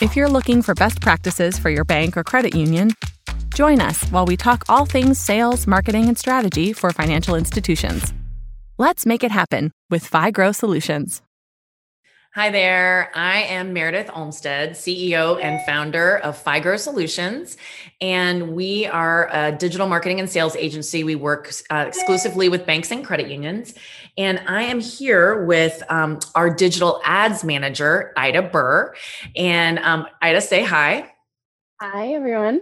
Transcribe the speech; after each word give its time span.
If 0.00 0.14
you're 0.14 0.28
looking 0.28 0.62
for 0.62 0.74
best 0.76 1.00
practices 1.00 1.58
for 1.58 1.70
your 1.70 1.84
bank 1.84 2.16
or 2.16 2.22
credit 2.22 2.54
union, 2.54 2.92
join 3.52 3.80
us 3.80 4.04
while 4.10 4.26
we 4.26 4.36
talk 4.36 4.62
all 4.68 4.86
things 4.86 5.18
sales, 5.18 5.66
marketing, 5.66 6.06
and 6.06 6.16
strategy 6.16 6.72
for 6.72 6.92
financial 6.92 7.34
institutions. 7.34 8.12
Let's 8.78 9.06
make 9.06 9.24
it 9.24 9.32
happen 9.32 9.72
with 9.90 10.08
FiGrow 10.08 10.54
Solutions. 10.54 11.20
Hi 12.38 12.50
there. 12.50 13.10
I 13.16 13.40
am 13.40 13.72
Meredith 13.72 14.10
Olmstead, 14.14 14.74
CEO 14.74 15.42
and 15.42 15.60
founder 15.66 16.18
of 16.18 16.40
FiGrow 16.40 16.78
Solutions. 16.78 17.56
And 18.00 18.54
we 18.54 18.86
are 18.86 19.28
a 19.32 19.50
digital 19.50 19.88
marketing 19.88 20.20
and 20.20 20.30
sales 20.30 20.54
agency. 20.54 21.02
We 21.02 21.16
work 21.16 21.50
uh, 21.68 21.86
exclusively 21.88 22.48
with 22.48 22.64
banks 22.64 22.92
and 22.92 23.04
credit 23.04 23.28
unions. 23.28 23.74
And 24.16 24.40
I 24.46 24.62
am 24.62 24.78
here 24.78 25.46
with 25.46 25.82
um, 25.88 26.20
our 26.36 26.48
digital 26.48 27.00
ads 27.04 27.42
manager, 27.42 28.12
Ida 28.16 28.42
Burr. 28.42 28.94
And 29.34 29.80
um, 29.80 30.06
Ida, 30.22 30.40
say 30.40 30.62
hi. 30.62 31.12
Hi, 31.80 32.12
everyone. 32.12 32.60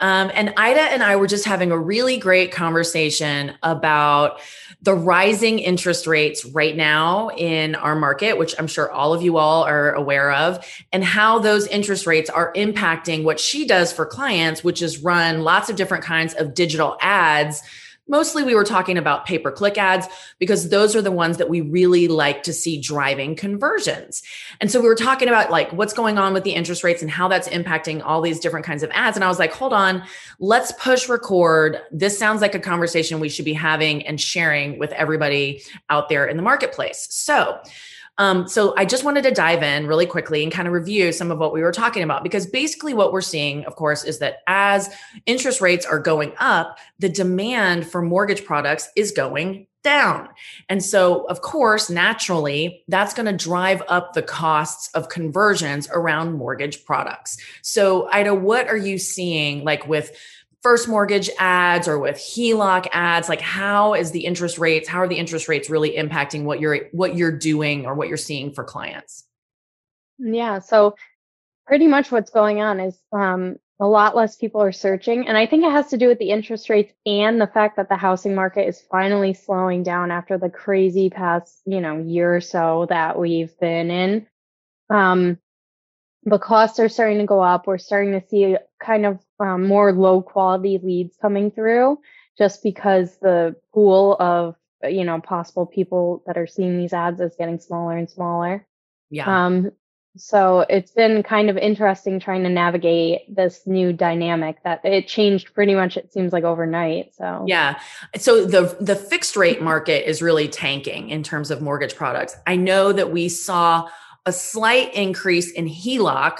Um, 0.00 0.30
and 0.34 0.52
Ida 0.56 0.80
and 0.80 1.02
I 1.02 1.16
were 1.16 1.26
just 1.26 1.44
having 1.44 1.70
a 1.70 1.78
really 1.78 2.16
great 2.16 2.52
conversation 2.52 3.54
about 3.62 4.40
the 4.82 4.94
rising 4.94 5.58
interest 5.58 6.06
rates 6.06 6.44
right 6.44 6.74
now 6.74 7.30
in 7.30 7.74
our 7.74 7.94
market, 7.94 8.38
which 8.38 8.54
I'm 8.58 8.66
sure 8.66 8.90
all 8.90 9.12
of 9.12 9.22
you 9.22 9.36
all 9.36 9.64
are 9.64 9.92
aware 9.92 10.32
of, 10.32 10.66
and 10.92 11.04
how 11.04 11.38
those 11.38 11.66
interest 11.66 12.06
rates 12.06 12.30
are 12.30 12.52
impacting 12.54 13.24
what 13.24 13.38
she 13.38 13.66
does 13.66 13.92
for 13.92 14.06
clients, 14.06 14.64
which 14.64 14.80
is 14.80 15.02
run 15.02 15.42
lots 15.42 15.68
of 15.68 15.76
different 15.76 16.04
kinds 16.04 16.34
of 16.34 16.54
digital 16.54 16.96
ads 17.00 17.62
mostly 18.10 18.42
we 18.42 18.54
were 18.54 18.64
talking 18.64 18.98
about 18.98 19.24
pay 19.24 19.38
per 19.38 19.50
click 19.50 19.78
ads 19.78 20.06
because 20.38 20.68
those 20.68 20.94
are 20.94 21.00
the 21.00 21.12
ones 21.12 21.38
that 21.38 21.48
we 21.48 21.60
really 21.60 22.08
like 22.08 22.42
to 22.42 22.52
see 22.52 22.78
driving 22.78 23.34
conversions. 23.34 24.22
And 24.60 24.70
so 24.70 24.80
we 24.80 24.88
were 24.88 24.94
talking 24.94 25.28
about 25.28 25.50
like 25.50 25.72
what's 25.72 25.92
going 25.92 26.18
on 26.18 26.34
with 26.34 26.44
the 26.44 26.52
interest 26.52 26.84
rates 26.84 27.00
and 27.00 27.10
how 27.10 27.28
that's 27.28 27.48
impacting 27.48 28.02
all 28.04 28.20
these 28.20 28.40
different 28.40 28.66
kinds 28.66 28.82
of 28.82 28.90
ads. 28.92 29.16
And 29.16 29.24
I 29.24 29.28
was 29.28 29.38
like, 29.38 29.52
hold 29.54 29.72
on, 29.72 30.02
let's 30.40 30.72
push 30.72 31.08
record. 31.08 31.80
This 31.90 32.18
sounds 32.18 32.42
like 32.42 32.54
a 32.54 32.60
conversation 32.60 33.20
we 33.20 33.28
should 33.28 33.44
be 33.44 33.54
having 33.54 34.06
and 34.06 34.20
sharing 34.20 34.78
with 34.78 34.92
everybody 34.92 35.62
out 35.88 36.08
there 36.08 36.26
in 36.26 36.36
the 36.36 36.42
marketplace. 36.42 37.06
So, 37.10 37.60
um, 38.20 38.46
so 38.46 38.74
I 38.76 38.84
just 38.84 39.02
wanted 39.02 39.22
to 39.22 39.30
dive 39.30 39.62
in 39.62 39.86
really 39.86 40.04
quickly 40.04 40.42
and 40.42 40.52
kind 40.52 40.68
of 40.68 40.74
review 40.74 41.10
some 41.10 41.30
of 41.30 41.38
what 41.38 41.54
we 41.54 41.62
were 41.62 41.72
talking 41.72 42.02
about 42.02 42.22
because 42.22 42.46
basically 42.46 42.92
what 42.92 43.14
we're 43.14 43.22
seeing, 43.22 43.64
of 43.64 43.76
course, 43.76 44.04
is 44.04 44.18
that 44.18 44.42
as 44.46 44.90
interest 45.24 45.62
rates 45.62 45.86
are 45.86 45.98
going 45.98 46.34
up, 46.38 46.78
the 46.98 47.08
demand 47.08 47.86
for 47.86 48.02
mortgage 48.02 48.44
products 48.44 48.90
is 48.94 49.10
going 49.10 49.66
down. 49.82 50.28
And 50.68 50.84
so, 50.84 51.24
of 51.28 51.40
course, 51.40 51.88
naturally, 51.88 52.84
that's 52.88 53.14
going 53.14 53.24
to 53.24 53.44
drive 53.44 53.82
up 53.88 54.12
the 54.12 54.20
costs 54.20 54.90
of 54.94 55.08
conversions 55.08 55.88
around 55.90 56.34
mortgage 56.34 56.84
products. 56.84 57.38
So, 57.62 58.06
Ida, 58.10 58.34
what 58.34 58.68
are 58.68 58.76
you 58.76 58.98
seeing 58.98 59.64
like 59.64 59.88
with 59.88 60.14
first 60.62 60.88
mortgage 60.88 61.30
ads 61.38 61.88
or 61.88 61.98
with 61.98 62.16
HELOC 62.16 62.88
ads? 62.92 63.28
Like 63.28 63.40
how 63.40 63.94
is 63.94 64.10
the 64.10 64.24
interest 64.24 64.58
rates, 64.58 64.88
how 64.88 64.98
are 64.98 65.08
the 65.08 65.16
interest 65.16 65.48
rates 65.48 65.70
really 65.70 65.96
impacting 65.96 66.44
what 66.44 66.60
you're 66.60 66.88
what 66.92 67.16
you're 67.16 67.36
doing 67.36 67.86
or 67.86 67.94
what 67.94 68.08
you're 68.08 68.16
seeing 68.16 68.52
for 68.52 68.64
clients? 68.64 69.26
Yeah, 70.18 70.58
so 70.58 70.96
pretty 71.66 71.86
much 71.86 72.12
what's 72.12 72.30
going 72.30 72.60
on 72.60 72.80
is 72.80 72.98
um, 73.12 73.56
a 73.80 73.86
lot 73.86 74.14
less 74.14 74.36
people 74.36 74.60
are 74.60 74.72
searching. 74.72 75.26
And 75.26 75.38
I 75.38 75.46
think 75.46 75.64
it 75.64 75.70
has 75.70 75.88
to 75.88 75.96
do 75.96 76.08
with 76.08 76.18
the 76.18 76.30
interest 76.30 76.68
rates 76.68 76.92
and 77.06 77.40
the 77.40 77.46
fact 77.46 77.76
that 77.76 77.88
the 77.88 77.96
housing 77.96 78.34
market 78.34 78.68
is 78.68 78.82
finally 78.90 79.32
slowing 79.32 79.82
down 79.82 80.10
after 80.10 80.36
the 80.36 80.50
crazy 80.50 81.08
past, 81.08 81.62
you 81.64 81.80
know, 81.80 81.98
year 81.98 82.36
or 82.36 82.42
so 82.42 82.86
that 82.90 83.18
we've 83.18 83.58
been 83.58 83.90
in. 83.90 84.26
Um, 84.90 85.38
the 86.24 86.38
costs 86.38 86.78
are 86.78 86.88
starting 86.88 87.18
to 87.18 87.26
go 87.26 87.40
up. 87.40 87.66
We're 87.66 87.78
starting 87.78 88.12
to 88.12 88.26
see 88.26 88.56
kind 88.82 89.06
of 89.06 89.20
um, 89.38 89.66
more 89.66 89.92
low 89.92 90.22
quality 90.22 90.78
leads 90.82 91.16
coming 91.16 91.50
through 91.50 91.98
just 92.36 92.62
because 92.62 93.18
the 93.18 93.56
pool 93.72 94.16
of 94.20 94.56
you 94.82 95.04
know 95.04 95.20
possible 95.20 95.66
people 95.66 96.22
that 96.26 96.38
are 96.38 96.46
seeing 96.46 96.78
these 96.78 96.92
ads 96.92 97.20
is 97.20 97.34
getting 97.38 97.58
smaller 97.58 97.96
and 97.96 98.08
smaller. 98.08 98.66
Yeah. 99.10 99.46
Um, 99.46 99.72
so 100.16 100.60
it's 100.68 100.90
been 100.90 101.22
kind 101.22 101.48
of 101.48 101.56
interesting 101.56 102.18
trying 102.18 102.42
to 102.42 102.48
navigate 102.48 103.34
this 103.34 103.66
new 103.66 103.92
dynamic 103.92 104.62
that 104.64 104.84
it 104.84 105.06
changed 105.06 105.54
pretty 105.54 105.74
much 105.74 105.96
it 105.96 106.12
seems 106.12 106.32
like 106.32 106.42
overnight 106.42 107.14
so 107.14 107.44
yeah 107.46 107.78
so 108.16 108.44
the 108.44 108.76
the 108.80 108.96
fixed 108.96 109.36
rate 109.36 109.62
market 109.62 110.08
is 110.08 110.20
really 110.20 110.48
tanking 110.48 111.10
in 111.10 111.22
terms 111.22 111.50
of 111.50 111.62
mortgage 111.62 111.94
products 111.94 112.36
i 112.48 112.56
know 112.56 112.92
that 112.92 113.12
we 113.12 113.28
saw 113.28 113.88
a 114.26 114.32
slight 114.32 114.94
increase 114.94 115.50
in 115.52 115.66
HELOC, 115.66 116.38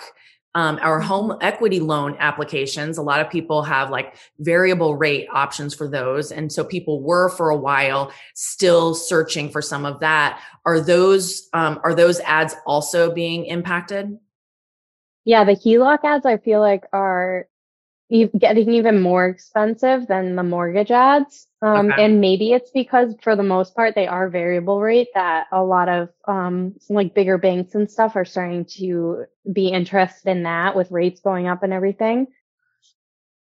um, 0.55 0.79
our 0.83 0.99
mm-hmm. 0.99 1.09
home 1.09 1.39
equity 1.41 1.81
loan 1.81 2.17
applications. 2.19 2.99
A 2.99 3.03
lot 3.03 3.21
of 3.21 3.31
people 3.31 3.63
have 3.63 3.91
like 3.91 4.17
variable 4.39 4.97
rate 4.97 5.29
options 5.33 5.75
for 5.75 5.89
those. 5.89 6.33
And 6.33 6.53
so 6.53 6.65
people 6.65 7.03
were 7.03 7.29
for 7.29 7.51
a 7.51 7.57
while 7.57 8.13
still 8.35 8.95
searching 8.95 9.49
for 9.49 9.63
some 9.63 9.85
of 9.85 10.01
that. 10.01 10.43
Are 10.67 10.81
those, 10.81 11.49
um, 11.53 11.81
are 11.85 11.95
those 11.95 12.21
ads 12.21 12.55
also 12.67 13.13
being 13.13 13.47
impacted? 13.47 14.19
Yeah, 15.25 15.45
the 15.45 15.53
HELOC 15.53 15.99
ads 16.03 16.27
I 16.27 16.39
feel 16.39 16.61
like 16.61 16.85
are 16.93 17.47
getting 18.11 18.73
even 18.73 19.01
more 19.01 19.27
expensive 19.27 20.09
than 20.09 20.35
the 20.35 20.43
mortgage 20.43 20.91
ads. 20.91 21.47
Um, 21.63 21.91
okay. 21.91 22.05
And 22.05 22.21
maybe 22.21 22.53
it's 22.53 22.71
because 22.71 23.15
for 23.23 23.37
the 23.37 23.43
most 23.43 23.75
part, 23.75 23.95
they 23.95 24.07
are 24.07 24.31
variable 24.31 24.81
rate 24.81 25.09
that 25.15 25.47
a 25.53 25.63
lot 25.63 25.89
of, 25.89 26.09
um, 26.27 26.75
like 26.89 27.15
bigger 27.15 27.37
banks 27.37 27.75
and 27.75 27.91
stuff 27.91 28.17
are 28.17 28.25
starting 28.25 28.65
to 28.77 29.27
be 29.53 29.69
interested 29.69 30.31
in 30.31 30.45
that 30.45 30.75
with 30.75 30.91
rates 30.91 31.21
going 31.21 31.49
up 31.49 31.63
and 31.63 31.73
everything. 31.73 32.29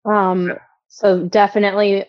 Um, 0.03 0.53
so 0.89 1.25
definitely 1.27 2.05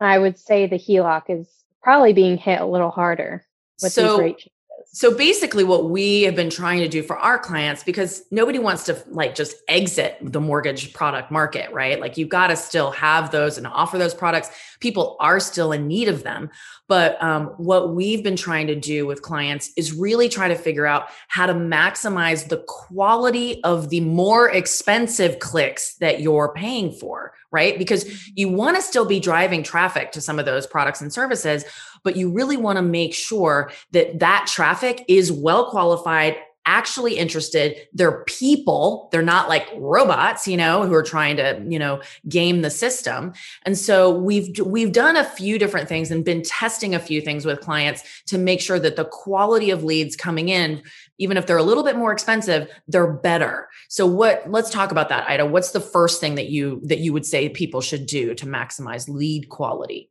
I 0.00 0.18
would 0.18 0.38
say 0.38 0.66
the 0.66 0.76
HELOC 0.76 1.22
is 1.28 1.48
probably 1.82 2.12
being 2.12 2.36
hit 2.36 2.60
a 2.60 2.66
little 2.66 2.90
harder 2.90 3.44
with 3.82 3.92
so, 3.92 4.02
these 4.02 4.20
rate 4.20 4.38
changes 4.38 4.59
so 4.86 5.16
basically 5.16 5.64
what 5.64 5.90
we 5.90 6.22
have 6.22 6.34
been 6.34 6.50
trying 6.50 6.80
to 6.80 6.88
do 6.88 7.02
for 7.02 7.16
our 7.16 7.38
clients 7.38 7.84
because 7.84 8.24
nobody 8.30 8.58
wants 8.58 8.84
to 8.84 9.02
like 9.08 9.34
just 9.34 9.56
exit 9.68 10.16
the 10.20 10.40
mortgage 10.40 10.92
product 10.92 11.30
market 11.30 11.70
right? 11.72 12.00
Like 12.00 12.16
you've 12.16 12.28
got 12.28 12.48
to 12.48 12.56
still 12.56 12.90
have 12.90 13.30
those 13.30 13.58
and 13.58 13.66
offer 13.66 13.98
those 13.98 14.14
products. 14.14 14.50
People 14.80 15.16
are 15.20 15.40
still 15.40 15.72
in 15.72 15.86
need 15.86 16.08
of 16.08 16.22
them. 16.22 16.50
But 16.88 17.22
um, 17.22 17.46
what 17.56 17.94
we've 17.94 18.24
been 18.24 18.36
trying 18.36 18.66
to 18.66 18.74
do 18.74 19.06
with 19.06 19.22
clients 19.22 19.70
is 19.76 19.92
really 19.92 20.28
try 20.28 20.48
to 20.48 20.56
figure 20.56 20.86
out 20.86 21.08
how 21.28 21.46
to 21.46 21.54
maximize 21.54 22.48
the 22.48 22.64
quality 22.66 23.62
of 23.62 23.90
the 23.90 24.00
more 24.00 24.50
expensive 24.50 25.38
clicks 25.38 25.94
that 25.96 26.20
you're 26.20 26.52
paying 26.54 26.92
for 26.92 27.32
right? 27.52 27.78
Because 27.78 28.04
mm-hmm. 28.04 28.32
you 28.36 28.48
want 28.48 28.76
to 28.76 28.82
still 28.82 29.04
be 29.04 29.20
driving 29.20 29.62
traffic 29.62 30.12
to 30.12 30.20
some 30.20 30.38
of 30.38 30.44
those 30.44 30.66
products 30.66 31.00
and 31.00 31.12
services 31.12 31.64
but 32.02 32.16
you 32.16 32.30
really 32.30 32.56
want 32.56 32.76
to 32.76 32.82
make 32.82 33.14
sure 33.14 33.70
that 33.92 34.18
that 34.20 34.46
traffic 34.46 35.04
is 35.08 35.30
well 35.32 35.70
qualified 35.70 36.36
actually 36.66 37.16
interested. 37.16 37.76
They're 37.92 38.22
people. 38.24 39.08
They're 39.10 39.22
not 39.22 39.48
like 39.48 39.68
robots 39.76 40.46
you 40.46 40.56
know 40.56 40.86
who 40.86 40.94
are 40.94 41.02
trying 41.02 41.36
to 41.36 41.62
you 41.66 41.78
know 41.78 42.00
game 42.28 42.62
the 42.62 42.70
system. 42.70 43.32
And 43.64 43.76
so 43.76 44.10
we've 44.10 44.58
we've 44.60 44.92
done 44.92 45.16
a 45.16 45.24
few 45.24 45.58
different 45.58 45.88
things 45.88 46.10
and 46.10 46.24
been 46.24 46.42
testing 46.42 46.94
a 46.94 47.00
few 47.00 47.20
things 47.20 47.44
with 47.44 47.60
clients 47.60 48.04
to 48.26 48.38
make 48.38 48.60
sure 48.60 48.78
that 48.78 48.96
the 48.96 49.06
quality 49.06 49.70
of 49.70 49.84
leads 49.84 50.16
coming 50.16 50.48
in 50.48 50.82
even 51.18 51.36
if 51.36 51.46
they're 51.46 51.58
a 51.58 51.62
little 51.62 51.84
bit 51.84 51.96
more 51.96 52.12
expensive 52.12 52.70
they're 52.88 53.12
better. 53.12 53.68
So 53.88 54.06
what 54.06 54.44
let's 54.48 54.70
talk 54.70 54.92
about 54.92 55.08
that 55.08 55.28
ida. 55.28 55.46
What's 55.46 55.72
the 55.72 55.80
first 55.80 56.20
thing 56.20 56.36
that 56.36 56.50
you 56.50 56.80
that 56.84 56.98
you 56.98 57.12
would 57.12 57.26
say 57.26 57.48
people 57.48 57.80
should 57.80 58.06
do 58.06 58.34
to 58.34 58.46
maximize 58.46 59.08
lead 59.08 59.48
quality 59.48 60.10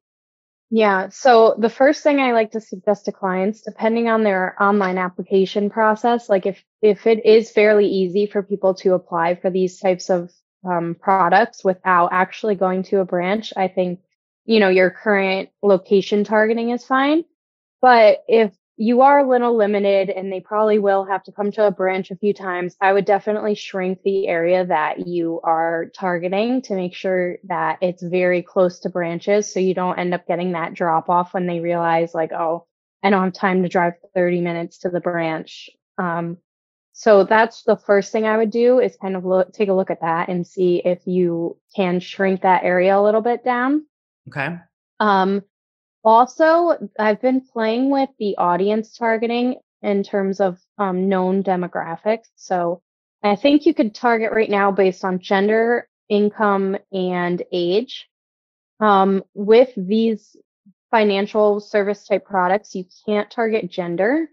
yeah. 0.69 1.09
So 1.09 1.55
the 1.57 1.69
first 1.69 2.03
thing 2.03 2.19
I 2.19 2.33
like 2.33 2.51
to 2.51 2.61
suggest 2.61 3.05
to 3.05 3.11
clients, 3.11 3.61
depending 3.61 4.07
on 4.07 4.23
their 4.23 4.55
online 4.61 4.97
application 4.97 5.69
process, 5.69 6.29
like 6.29 6.45
if, 6.45 6.63
if 6.81 7.07
it 7.07 7.25
is 7.25 7.51
fairly 7.51 7.87
easy 7.87 8.27
for 8.27 8.43
people 8.43 8.75
to 8.75 8.93
apply 8.93 9.35
for 9.35 9.49
these 9.49 9.79
types 9.79 10.09
of 10.09 10.31
um, 10.63 10.95
products 10.99 11.63
without 11.63 12.09
actually 12.11 12.55
going 12.55 12.83
to 12.83 12.99
a 12.99 13.05
branch, 13.05 13.51
I 13.57 13.67
think, 13.67 13.99
you 14.45 14.59
know, 14.59 14.69
your 14.69 14.91
current 14.91 15.49
location 15.63 16.23
targeting 16.23 16.69
is 16.69 16.85
fine. 16.85 17.23
But 17.81 18.23
if 18.27 18.53
you 18.81 19.01
are 19.01 19.19
a 19.19 19.29
little 19.29 19.57
limited 19.57 20.09
and 20.09 20.31
they 20.31 20.39
probably 20.39 20.79
will 20.79 21.03
have 21.03 21.21
to 21.21 21.33
come 21.33 21.51
to 21.51 21.67
a 21.67 21.71
branch 21.71 22.11
a 22.11 22.15
few 22.15 22.33
times. 22.33 22.77
I 22.79 22.93
would 22.93 23.03
definitely 23.03 23.53
shrink 23.53 24.01
the 24.03 24.29
area 24.29 24.65
that 24.65 25.05
you 25.05 25.41
are 25.43 25.87
targeting 25.93 26.61
to 26.63 26.75
make 26.75 26.95
sure 26.95 27.39
that 27.43 27.79
it's 27.81 28.01
very 28.01 28.41
close 28.41 28.79
to 28.79 28.89
branches 28.89 29.51
so 29.51 29.59
you 29.59 29.73
don't 29.73 29.99
end 29.99 30.13
up 30.13 30.25
getting 30.25 30.53
that 30.53 30.75
drop 30.75 31.09
off 31.09 31.33
when 31.33 31.45
they 31.45 31.59
realize 31.59 32.13
like, 32.13 32.31
oh, 32.31 32.67
I 33.03 33.09
don't 33.09 33.25
have 33.25 33.33
time 33.33 33.63
to 33.63 33.69
drive 33.69 33.95
30 34.15 34.39
minutes 34.39 34.77
to 34.79 34.89
the 34.89 35.01
branch. 35.01 35.69
Um, 35.97 36.37
so 36.93 37.25
that's 37.25 37.63
the 37.63 37.75
first 37.75 38.13
thing 38.13 38.25
I 38.25 38.37
would 38.37 38.49
do 38.49 38.79
is 38.79 38.95
kind 38.95 39.17
of 39.17 39.25
look, 39.25 39.51
take 39.51 39.67
a 39.67 39.73
look 39.73 39.91
at 39.91 40.01
that 40.01 40.29
and 40.29 40.47
see 40.47 40.81
if 40.85 41.05
you 41.05 41.57
can 41.75 41.99
shrink 41.99 42.43
that 42.43 42.63
area 42.63 42.97
a 42.97 43.03
little 43.03 43.21
bit 43.21 43.43
down. 43.43 43.85
Okay. 44.29 44.57
Um, 45.01 45.43
also, 46.03 46.77
I've 46.97 47.21
been 47.21 47.41
playing 47.41 47.89
with 47.89 48.09
the 48.19 48.37
audience 48.37 48.97
targeting 48.97 49.55
in 49.81 50.03
terms 50.03 50.39
of 50.39 50.59
um, 50.77 51.09
known 51.09 51.43
demographics. 51.43 52.27
So 52.35 52.81
I 53.23 53.35
think 53.35 53.65
you 53.65 53.73
could 53.73 53.93
target 53.93 54.31
right 54.31 54.49
now 54.49 54.71
based 54.71 55.03
on 55.03 55.19
gender, 55.19 55.87
income, 56.07 56.77
and 56.91 57.43
age. 57.51 58.07
Um, 58.79 59.23
with 59.33 59.71
these 59.75 60.37
financial 60.89 61.59
service 61.59 62.07
type 62.07 62.25
products, 62.25 62.75
you 62.75 62.85
can't 63.05 63.29
target 63.29 63.69
gender. 63.69 64.29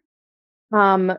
Um, 0.72 1.12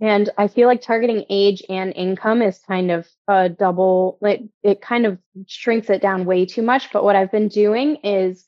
and 0.00 0.30
I 0.38 0.46
feel 0.46 0.68
like 0.68 0.80
targeting 0.80 1.24
age 1.28 1.62
and 1.68 1.92
income 1.94 2.40
is 2.40 2.60
kind 2.60 2.92
of 2.92 3.08
a 3.26 3.48
double, 3.48 4.18
it, 4.22 4.48
it 4.62 4.80
kind 4.80 5.06
of 5.06 5.18
shrinks 5.48 5.90
it 5.90 6.00
down 6.00 6.24
way 6.24 6.46
too 6.46 6.62
much. 6.62 6.92
But 6.92 7.02
what 7.02 7.16
I've 7.16 7.32
been 7.32 7.48
doing 7.48 7.96
is 8.04 8.44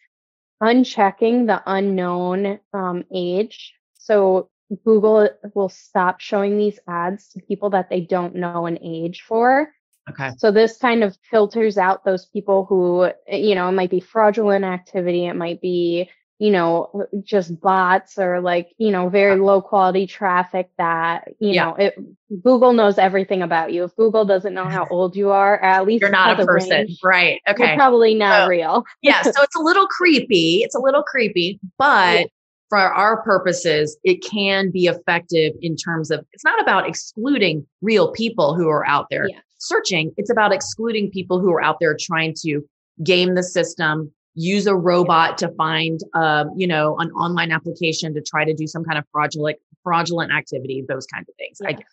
unchecking 0.62 1.46
the 1.46 1.62
unknown 1.66 2.60
um, 2.72 3.04
age. 3.14 3.72
So 3.94 4.50
Google 4.84 5.28
will 5.54 5.68
stop 5.68 6.20
showing 6.20 6.56
these 6.56 6.78
ads 6.88 7.30
to 7.30 7.40
people 7.40 7.70
that 7.70 7.90
they 7.90 8.00
don't 8.00 8.36
know 8.36 8.66
an 8.66 8.78
age 8.82 9.22
for. 9.26 9.72
Okay. 10.08 10.30
So 10.38 10.50
this 10.50 10.76
kind 10.76 11.04
of 11.04 11.16
filters 11.30 11.78
out 11.78 12.04
those 12.04 12.26
people 12.26 12.64
who, 12.64 13.10
you 13.28 13.54
know, 13.54 13.68
it 13.68 13.72
might 13.72 13.90
be 13.90 14.00
fraudulent 14.00 14.64
activity. 14.64 15.26
It 15.26 15.34
might 15.34 15.60
be, 15.60 16.08
you 16.40 16.50
know, 16.50 17.06
just 17.22 17.60
bots 17.60 18.18
or 18.18 18.40
like, 18.40 18.72
you 18.78 18.90
know, 18.90 19.10
very 19.10 19.38
low 19.38 19.60
quality 19.60 20.06
traffic 20.06 20.70
that, 20.78 21.28
you 21.38 21.50
Yeah. 21.50 21.64
know, 21.66 21.74
it, 21.74 21.94
Google 22.42 22.72
knows 22.72 22.96
everything 22.96 23.42
about 23.42 23.74
you. 23.74 23.84
If 23.84 23.94
Google 23.94 24.24
doesn't 24.24 24.54
know 24.54 24.64
how 24.64 24.86
old 24.90 25.14
you 25.14 25.30
are, 25.30 25.58
at 25.62 25.84
least 25.86 26.00
You're 26.00 26.10
not 26.10 26.40
a 26.40 26.46
person. 26.46 26.70
range, 26.70 26.98
Right. 27.04 27.42
You're 27.46 27.54
Okay. 27.54 27.76
probably 27.76 28.14
not 28.14 28.44
So- 28.44 28.48
real. 28.48 28.84
yeah. 29.02 29.20
So 29.20 29.30
it's 29.42 29.54
a 29.54 29.60
little 29.60 29.86
creepy. 29.86 30.62
It's 30.64 30.74
a 30.74 30.80
little 30.80 31.02
creepy, 31.02 31.60
but 31.76 32.28
for 32.70 32.78
our 32.78 33.20
purposes, 33.22 33.98
it 34.02 34.24
can 34.24 34.70
be 34.70 34.86
effective 34.86 35.52
in 35.60 35.76
terms 35.76 36.10
of 36.10 36.24
it's 36.32 36.44
not 36.44 36.58
about 36.62 36.88
excluding 36.88 37.66
real 37.82 38.12
people 38.12 38.54
who 38.54 38.68
are 38.70 38.86
out 38.86 39.08
there 39.10 39.28
Yeah. 39.28 39.40
searching. 39.58 40.12
It's 40.16 40.30
about 40.30 40.52
excluding 40.52 41.10
people 41.10 41.38
who 41.38 41.50
are 41.52 41.62
out 41.62 41.76
there 41.80 41.94
trying 42.00 42.32
to 42.44 42.62
game 43.04 43.34
the 43.34 43.42
system, 43.42 44.10
use 44.34 44.66
a 44.66 44.74
robot 44.74 45.38
to 45.38 45.48
find, 45.50 46.00
um, 46.14 46.50
you 46.56 46.66
know, 46.66 46.96
an 46.98 47.10
online 47.12 47.50
application 47.50 48.14
to 48.14 48.22
try 48.22 48.44
to 48.44 48.54
do 48.54 48.66
some 48.66 48.84
kind 48.84 48.98
of 48.98 49.04
fraudulent 49.12 49.58
fraudulent 49.82 50.30
activity, 50.30 50.84
those 50.86 51.06
kinds 51.06 51.28
of 51.28 51.34
things. 51.36 51.60
I 51.66 51.70
Yeah. 51.70 51.76
guess. 51.76 51.86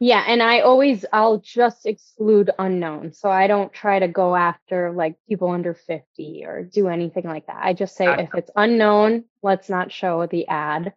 Yeah, 0.00 0.24
and 0.28 0.42
I 0.42 0.60
always 0.60 1.04
I'll 1.12 1.38
just 1.38 1.84
exclude 1.84 2.50
unknown. 2.58 3.12
So 3.12 3.30
I 3.30 3.48
don't 3.48 3.72
try 3.72 3.98
to 3.98 4.06
go 4.06 4.36
after 4.36 4.92
like 4.92 5.16
people 5.28 5.50
under 5.50 5.74
50 5.74 6.44
or 6.44 6.62
do 6.62 6.86
anything 6.88 7.24
like 7.24 7.46
that. 7.46 7.58
I 7.60 7.72
just 7.72 7.96
say 7.96 8.06
if 8.06 8.32
it's 8.34 8.50
unknown, 8.54 9.24
let's 9.42 9.68
not 9.68 9.90
show 9.90 10.26
the 10.26 10.46
ad. 10.46 10.92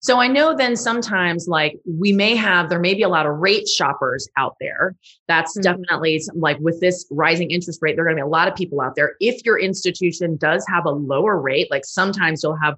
So 0.00 0.20
I 0.20 0.28
know 0.28 0.54
then 0.56 0.76
sometimes 0.76 1.48
like 1.48 1.78
we 1.84 2.12
may 2.12 2.36
have, 2.36 2.68
there 2.68 2.78
may 2.78 2.94
be 2.94 3.02
a 3.02 3.08
lot 3.08 3.26
of 3.26 3.36
rate 3.38 3.68
shoppers 3.68 4.28
out 4.36 4.54
there. 4.60 4.94
That's 5.26 5.56
Mhm. 5.58 5.62
definitely 5.62 6.22
like 6.34 6.58
with 6.60 6.80
this 6.80 7.06
rising 7.10 7.50
interest 7.50 7.80
rate, 7.82 7.96
there 7.96 8.04
are 8.04 8.08
going 8.08 8.16
to 8.16 8.22
be 8.22 8.26
a 8.26 8.30
lot 8.30 8.46
of 8.48 8.54
people 8.54 8.80
out 8.80 8.94
there. 8.94 9.16
If 9.20 9.44
your 9.44 9.58
institution 9.58 10.36
does 10.36 10.64
have 10.68 10.86
a 10.86 10.90
lower 10.90 11.40
rate, 11.40 11.68
like 11.70 11.84
sometimes 11.84 12.42
you'll 12.42 12.56
have, 12.62 12.76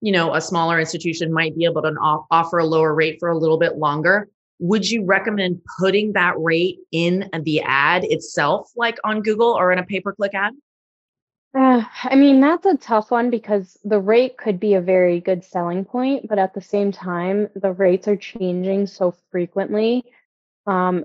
you 0.00 0.12
know, 0.12 0.34
a 0.34 0.40
smaller 0.40 0.80
institution 0.80 1.32
might 1.32 1.54
be 1.56 1.64
able 1.66 1.82
to 1.82 1.94
offer 2.30 2.58
a 2.58 2.64
lower 2.64 2.94
rate 2.94 3.18
for 3.20 3.28
a 3.28 3.36
little 3.38 3.58
bit 3.58 3.76
longer. 3.76 4.28
Would 4.58 4.90
you 4.90 5.04
recommend 5.04 5.60
putting 5.78 6.12
that 6.14 6.34
rate 6.38 6.78
in 6.90 7.28
the 7.42 7.60
ad 7.62 8.04
itself, 8.04 8.70
like 8.76 8.96
on 9.04 9.20
Google 9.20 9.50
or 9.50 9.72
in 9.72 9.78
a 9.78 9.84
pay 9.84 10.00
per 10.00 10.12
click 10.14 10.32
ad? 10.34 10.54
Uh, 11.54 11.82
I 12.04 12.14
mean, 12.14 12.40
that's 12.40 12.64
a 12.64 12.76
tough 12.78 13.10
one 13.10 13.28
because 13.28 13.78
the 13.84 13.98
rate 13.98 14.38
could 14.38 14.58
be 14.58 14.74
a 14.74 14.80
very 14.80 15.20
good 15.20 15.44
selling 15.44 15.84
point, 15.84 16.26
but 16.28 16.38
at 16.38 16.54
the 16.54 16.62
same 16.62 16.92
time, 16.92 17.50
the 17.54 17.72
rates 17.72 18.08
are 18.08 18.16
changing 18.16 18.86
so 18.86 19.14
frequently. 19.30 20.04
Um, 20.66 21.04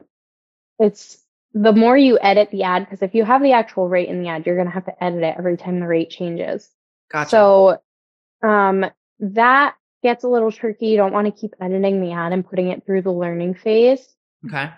it's 0.79 1.21
the 1.53 1.73
more 1.73 1.97
you 1.97 2.17
edit 2.21 2.49
the 2.51 2.63
ad, 2.63 2.85
because 2.85 3.01
if 3.01 3.13
you 3.13 3.25
have 3.25 3.41
the 3.41 3.51
actual 3.51 3.89
rate 3.89 4.07
in 4.07 4.21
the 4.21 4.29
ad, 4.29 4.45
you're 4.45 4.55
going 4.55 4.67
to 4.67 4.73
have 4.73 4.85
to 4.85 5.03
edit 5.03 5.23
it 5.23 5.35
every 5.37 5.57
time 5.57 5.79
the 5.79 5.87
rate 5.87 6.09
changes. 6.09 6.69
Gotcha. 7.11 7.29
So 7.29 7.81
um, 8.41 8.85
that 9.19 9.75
gets 10.03 10.23
a 10.23 10.29
little 10.29 10.51
tricky. 10.51 10.87
You 10.87 10.97
don't 10.97 11.13
want 11.13 11.25
to 11.25 11.39
keep 11.41 11.55
editing 11.59 11.99
the 11.99 12.13
ad 12.13 12.31
and 12.31 12.47
putting 12.47 12.69
it 12.69 12.85
through 12.85 13.01
the 13.01 13.11
learning 13.11 13.55
phase. 13.55 14.15
okay. 14.45 14.71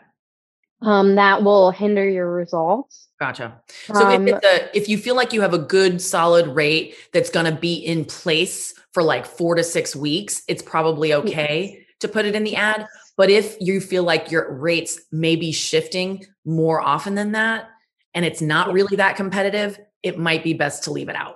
Um, 0.81 1.15
that 1.15 1.43
will 1.43 1.71
hinder 1.71 2.07
your 2.07 2.31
results. 2.31 3.09
Gotcha. 3.19 3.61
So 3.93 4.07
Um, 4.07 4.27
if 4.27 4.35
it's 4.35 4.45
a, 4.45 4.77
if 4.77 4.87
you 4.87 4.97
feel 4.97 5.15
like 5.15 5.33
you 5.33 5.41
have 5.41 5.53
a 5.53 5.59
good 5.59 6.01
solid 6.01 6.47
rate 6.47 6.95
that's 7.11 7.29
going 7.29 7.45
to 7.45 7.59
be 7.59 7.73
in 7.73 8.05
place 8.05 8.73
for 8.93 9.03
like 9.03 9.25
4 9.25 9.55
to 9.55 9.63
6 9.63 9.95
weeks, 9.95 10.41
it's 10.47 10.61
probably 10.61 11.13
okay 11.13 11.85
to 11.99 12.07
put 12.07 12.25
it 12.25 12.35
in 12.35 12.43
the 12.43 12.55
ad, 12.55 12.87
but 13.17 13.29
if 13.29 13.57
you 13.59 13.81
feel 13.81 14.03
like 14.03 14.31
your 14.31 14.53
rates 14.53 15.01
may 15.11 15.35
be 15.35 15.51
shifting 15.51 16.25
more 16.45 16.81
often 16.81 17.15
than 17.15 17.33
that 17.33 17.69
and 18.13 18.25
it's 18.25 18.41
not 18.41 18.71
really 18.71 18.95
that 18.95 19.17
competitive, 19.17 19.77
it 20.01 20.17
might 20.17 20.43
be 20.43 20.53
best 20.53 20.83
to 20.85 20.91
leave 20.91 21.09
it 21.09 21.15
out. 21.15 21.35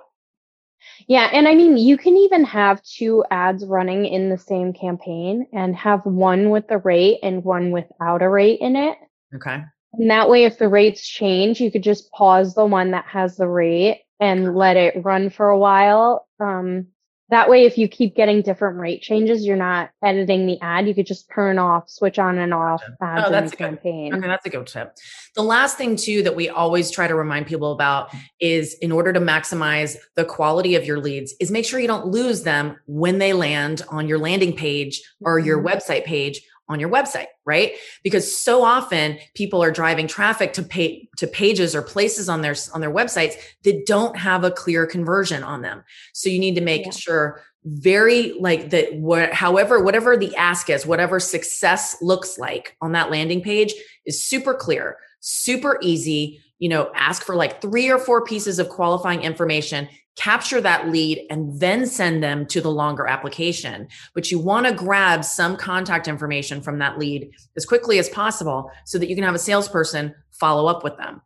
Yeah, 1.06 1.28
and 1.32 1.46
I 1.46 1.54
mean, 1.54 1.76
you 1.76 1.98
can 1.98 2.16
even 2.16 2.44
have 2.44 2.82
two 2.82 3.24
ads 3.30 3.64
running 3.66 4.06
in 4.06 4.30
the 4.30 4.38
same 4.38 4.72
campaign 4.72 5.46
and 5.52 5.76
have 5.76 6.04
one 6.06 6.50
with 6.50 6.68
the 6.68 6.78
rate 6.78 7.18
and 7.22 7.44
one 7.44 7.70
without 7.70 8.22
a 8.22 8.28
rate 8.28 8.60
in 8.60 8.76
it. 8.76 8.96
Okay? 9.34 9.62
And 9.94 10.10
that 10.10 10.28
way, 10.28 10.44
if 10.44 10.58
the 10.58 10.68
rates 10.68 11.06
change, 11.06 11.60
you 11.60 11.70
could 11.70 11.82
just 11.82 12.10
pause 12.12 12.54
the 12.54 12.66
one 12.66 12.90
that 12.92 13.04
has 13.06 13.36
the 13.36 13.48
rate 13.48 14.02
and 14.20 14.56
let 14.56 14.76
it 14.76 14.94
run 15.04 15.30
for 15.30 15.48
a 15.48 15.58
while. 15.58 16.26
Um, 16.40 16.88
that 17.30 17.48
way, 17.48 17.64
if 17.64 17.78
you 17.78 17.88
keep 17.88 18.14
getting 18.14 18.42
different 18.42 18.78
rate 18.78 19.00
changes, 19.00 19.46
you're 19.46 19.56
not 19.56 19.90
editing 20.04 20.46
the 20.46 20.60
ad. 20.60 20.86
You 20.86 20.94
could 20.94 21.06
just 21.06 21.28
turn 21.34 21.58
off, 21.58 21.88
switch 21.88 22.18
on 22.18 22.38
and 22.38 22.52
off 22.52 22.82
ads 23.00 23.22
Oh, 23.24 23.26
in 23.26 23.32
that's 23.32 23.50
the 23.50 23.56
good. 23.56 23.64
campaign. 23.64 24.14
Okay, 24.14 24.26
that's 24.26 24.44
a 24.44 24.50
good 24.50 24.66
tip. 24.66 24.94
The 25.34 25.42
last 25.42 25.78
thing 25.78 25.96
too 25.96 26.22
that 26.22 26.36
we 26.36 26.48
always 26.48 26.90
try 26.90 27.08
to 27.08 27.14
remind 27.14 27.46
people 27.46 27.72
about 27.72 28.10
is 28.40 28.74
in 28.82 28.92
order 28.92 29.12
to 29.12 29.20
maximize 29.20 29.96
the 30.16 30.24
quality 30.24 30.74
of 30.74 30.84
your 30.84 31.00
leads 31.00 31.34
is 31.40 31.50
make 31.50 31.64
sure 31.64 31.80
you 31.80 31.88
don't 31.88 32.06
lose 32.06 32.42
them 32.42 32.76
when 32.86 33.18
they 33.18 33.32
land 33.32 33.82
on 33.88 34.06
your 34.06 34.18
landing 34.18 34.54
page 34.54 35.02
or 35.22 35.38
your 35.38 35.60
Mhm. 35.62 35.72
website 35.72 36.04
page 36.04 36.42
on 36.68 36.80
your 36.80 36.88
website, 36.88 37.26
right? 37.44 37.72
Because 38.02 38.36
so 38.36 38.62
often 38.62 39.18
people 39.34 39.62
are 39.62 39.70
driving 39.70 40.06
traffic 40.06 40.52
to 40.54 40.62
pay 40.62 41.08
to 41.18 41.26
pages 41.26 41.74
or 41.74 41.82
places 41.82 42.28
on 42.28 42.40
their 42.40 42.54
on 42.72 42.80
their 42.80 42.92
websites 42.92 43.34
that 43.64 43.86
don't 43.86 44.16
have 44.16 44.44
a 44.44 44.50
clear 44.50 44.86
conversion 44.86 45.42
on 45.42 45.62
them. 45.62 45.84
So 46.12 46.28
you 46.28 46.38
need 46.38 46.54
to 46.54 46.60
make 46.60 46.84
Yeah. 46.86 46.90
sure 46.92 47.42
very 47.66 48.34
like 48.40 48.70
that 48.70 48.94
what 48.94 49.32
however 49.32 49.82
whatever 49.82 50.16
the 50.18 50.34
ask 50.36 50.68
is 50.68 50.84
whatever 50.84 51.18
success 51.18 51.96
looks 52.02 52.36
like 52.38 52.76
on 52.82 52.92
that 52.92 53.10
landing 53.10 53.40
page 53.40 53.72
is 54.04 54.22
super 54.22 54.52
clear 54.52 54.98
super 55.20 55.78
easy 55.80 56.42
you 56.58 56.68
know 56.68 56.90
ask 56.94 57.22
for 57.24 57.34
like 57.34 57.62
three 57.62 57.90
or 57.90 57.98
four 57.98 58.22
pieces 58.22 58.58
of 58.58 58.68
qualifying 58.68 59.22
information 59.22 59.88
capture 60.16 60.60
that 60.60 60.88
lead 60.88 61.26
and 61.30 61.58
then 61.58 61.86
send 61.86 62.22
them 62.22 62.46
to 62.46 62.60
the 62.60 62.70
longer 62.70 63.06
application 63.06 63.88
but 64.14 64.30
you 64.30 64.38
want 64.38 64.66
to 64.66 64.72
grab 64.72 65.24
some 65.24 65.56
contact 65.56 66.06
information 66.06 66.60
from 66.60 66.78
that 66.78 66.98
lead 66.98 67.30
as 67.56 67.66
quickly 67.66 67.98
as 67.98 68.08
possible 68.08 68.70
so 68.84 68.96
that 68.98 69.08
you 69.08 69.14
can 69.14 69.24
have 69.24 69.34
a 69.34 69.38
salesperson 69.38 70.14
follow 70.30 70.66
up 70.66 70.84
with 70.84 70.96
them 70.96 71.20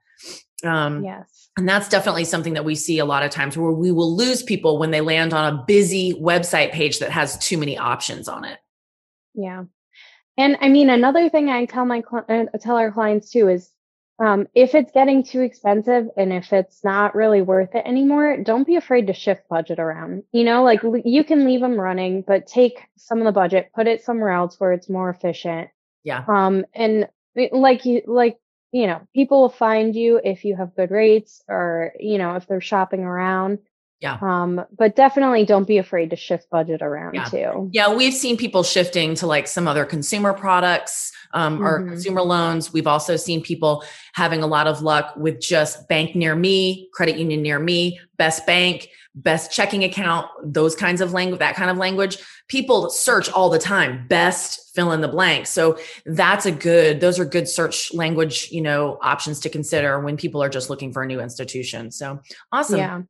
um, 0.65 1.05
Yes. 1.05 1.51
and 1.57 1.69
that's 1.69 1.89
definitely 1.89 2.25
something 2.25 2.55
that 2.55 2.65
we 2.65 2.75
see 2.75 2.99
a 2.99 3.05
lot 3.05 3.23
of 3.23 3.31
times 3.31 3.57
where 3.57 3.71
we 3.71 3.93
will 3.93 4.17
lose 4.17 4.43
people 4.43 4.79
when 4.79 4.91
they 4.91 5.01
land 5.01 5.33
on 5.33 5.55
a 5.55 5.65
busy 5.67 6.15
website 6.15 6.73
page 6.73 6.99
that 6.99 7.11
has 7.11 7.39
too 7.39 7.59
many 7.59 7.79
options 7.79 8.29
on 8.29 8.45
it. 8.45 8.59
Yeah. 9.35 9.65
And 10.37 10.57
I 10.61 10.69
mean, 10.69 10.91
another 10.91 11.29
thing 11.29 11.49
I 11.49 11.65
tell 11.65 11.85
my 11.85 12.03
uh, 12.29 12.45
tell 12.61 12.77
our 12.77 12.91
clients 12.91 13.31
too 13.31 13.49
is 13.49 13.71
um, 14.19 14.49
if 14.55 14.75
it's 14.75 14.91
getting 14.91 15.23
too 15.23 15.41
expensive 15.41 16.09
and 16.17 16.33
if 16.33 16.53
it's 16.53 16.83
not 16.83 17.15
really 17.15 17.41
worth 17.41 17.75
it 17.75 17.87
anymore, 17.87 18.37
don't 18.43 18.67
be 18.67 18.77
afraid 18.77 19.07
to 19.07 19.13
shift 19.13 19.49
budget 19.49 19.79
around. 19.79 20.25
You 20.33 20.45
know, 20.45 20.65
like 20.65 20.81
you 21.05 21.23
can 21.23 21.45
leave 21.45 21.61
them 21.61 21.79
running, 21.79 22.23
but 22.23 22.47
take 22.47 22.81
some 22.97 23.19
of 23.19 23.25
the 23.25 23.33
budget, 23.33 23.71
put 23.75 23.87
it 23.87 24.03
somewhere 24.03 24.31
else 24.31 24.59
where 24.59 24.73
it's 24.73 24.89
more 24.89 25.09
efficient. 25.09 25.71
Yeah. 26.03 26.25
Um, 26.27 26.65
and 26.75 27.09
like 27.53 27.85
you, 27.85 28.03
like, 28.07 28.39
you 28.73 28.87
know, 28.87 29.01
people 29.15 29.43
will 29.43 29.49
find 29.49 29.95
you 29.95 30.21
if 30.23 30.45
you 30.45 30.57
have 30.57 30.75
good 30.75 30.91
rates 30.91 31.43
or, 31.49 31.93
you 32.01 32.19
know, 32.19 32.35
if 32.35 32.47
they're 32.47 32.61
shopping 32.61 33.01
around. 33.01 33.59
Yeah. 34.01 34.17
Um, 34.23 34.65
but 34.77 34.95
definitely 34.95 35.45
don't 35.45 35.67
be 35.67 35.79
afraid 35.79 36.11
to 36.11 36.17
shift 36.17 36.49
budget 36.51 36.83
around 36.83 37.15
Yeah. 37.15 37.25
too. 37.25 37.71
Yeah, 37.73 37.93
we've 37.95 38.15
seen 38.15 38.37
people 38.37 38.63
shifting 38.63 39.15
to 39.17 39.27
like 39.27 39.49
some 39.49 39.67
other 39.67 39.85
consumer 39.85 40.33
products 40.33 41.13
um, 41.35 41.63
or 41.63 41.81
Mhm. 41.81 41.89
consumer 41.89 42.23
loans. 42.23 42.73
We've 42.73 42.87
also 42.87 43.17
seen 43.17 43.43
people 43.43 43.85
having 44.15 44.43
a 44.43 44.47
lot 44.47 44.67
of 44.67 44.83
luck 44.83 45.15
with 45.17 45.41
just 45.41 45.89
bank 45.89 46.15
near 46.15 46.35
me, 46.37 46.89
credit 46.95 47.19
union 47.19 47.43
near 47.43 47.59
me, 47.59 48.01
best 48.17 48.47
bank, 48.47 48.89
best 49.15 49.51
checking 49.51 49.83
account, 49.83 50.27
those 50.45 50.77
kinds 50.77 51.01
of 51.01 51.13
language, 51.13 51.41
that 51.41 51.57
kind 51.57 51.71
of 51.71 51.77
language. 51.77 52.19
People 52.47 52.89
search 52.89 53.29
all 53.31 53.51
the 53.51 53.59
time, 53.59 54.07
best 54.09 54.75
fill 54.75 54.93
in 54.93 55.01
the 55.01 55.09
blank. 55.09 55.47
So 55.47 55.77
that's 56.07 56.47
a 56.47 56.53
good, 56.53 57.01
those 57.01 57.19
are 57.19 57.25
good 57.25 57.49
search 57.49 57.93
language, 57.93 58.49
you 58.53 58.61
know, 58.63 58.97
options 59.03 59.41
to 59.41 59.49
consider 59.51 59.99
when 60.01 60.17
people 60.17 60.41
are 60.43 60.49
just 60.49 60.71
looking 60.71 60.93
for 60.93 61.03
a 61.03 61.07
new 61.07 61.21
institution. 61.21 61.91
So 61.91 62.21
awesome. 62.53 62.79
Yeah. 62.79 63.01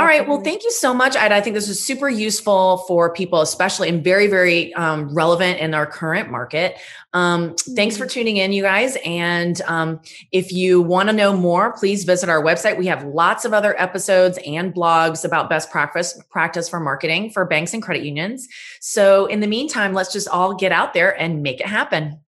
All 0.00 0.06
right. 0.06 0.26
Well, 0.26 0.40
thank 0.40 0.64
you 0.64 0.70
so 0.70 0.94
much, 0.94 1.14
Ida. 1.14 1.34
I 1.34 1.42
think 1.42 1.52
this 1.52 1.68
is 1.68 1.84
super 1.84 2.08
useful 2.08 2.78
for 2.88 3.12
people, 3.12 3.42
especially 3.42 3.90
and 3.90 4.02
very, 4.02 4.28
very 4.28 4.72
um, 4.72 5.12
relevant 5.14 5.58
in 5.58 5.74
our 5.74 5.84
current 5.84 6.30
market. 6.30 6.78
Um, 7.12 7.54
thanks 7.76 7.98
for 7.98 8.06
mm-hmm. 8.06 8.12
tuning 8.12 8.36
in, 8.38 8.54
you 8.54 8.62
guys. 8.62 8.96
And 9.04 9.60
um, 9.66 10.00
if 10.32 10.52
you 10.52 10.80
want 10.80 11.10
to 11.10 11.12
know 11.12 11.36
more, 11.36 11.74
please 11.74 12.04
visit 12.04 12.30
our 12.30 12.42
website. 12.42 12.78
We 12.78 12.86
have 12.86 13.04
lots 13.04 13.44
of 13.44 13.52
other 13.52 13.78
episodes 13.78 14.38
and 14.46 14.72
blogs 14.72 15.22
about 15.22 15.50
best 15.50 15.70
practice 15.70 16.18
practice 16.30 16.66
for 16.66 16.80
marketing 16.80 17.28
for 17.28 17.44
banks 17.44 17.74
and 17.74 17.82
credit 17.82 18.02
unions. 18.02 18.48
So 18.80 19.26
in 19.26 19.40
the 19.40 19.46
meantime, 19.46 19.92
let's 19.92 20.14
just 20.14 20.28
all 20.28 20.54
get 20.54 20.72
out 20.72 20.94
there 20.94 21.20
and 21.20 21.42
make 21.42 21.60
it 21.60 21.66
happen. 21.66 22.20